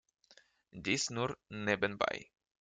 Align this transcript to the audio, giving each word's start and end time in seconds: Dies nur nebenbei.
Dies 0.71 1.11
nur 1.11 1.37
nebenbei. 1.49 2.31